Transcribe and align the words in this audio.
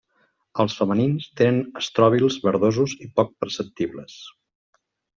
Els 0.63 0.77
femenins 0.79 1.27
tenen 1.41 1.59
estròbils 1.83 2.39
verdosos 2.49 2.99
i 3.09 3.13
poc 3.21 3.33
perceptibles. 3.45 4.21